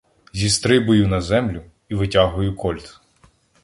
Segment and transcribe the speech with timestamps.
[0.33, 3.01] Зістрибую на землю і витягую "Кольт".